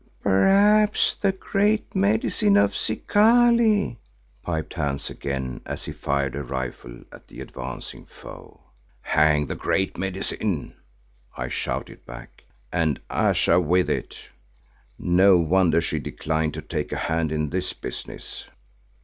[0.23, 3.97] "Perhaps the Great Medicine of Zikali,"
[4.41, 8.61] piped Hans again as he fired a rifle at the advancing foe.
[9.01, 10.73] "Hang the Great Medicine,"
[11.37, 14.17] I shouted back, "and Ayesha with it.
[14.97, 18.45] No wonder she declined to take a hand in this business."